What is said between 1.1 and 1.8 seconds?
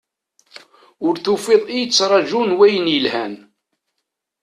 tufiḍ i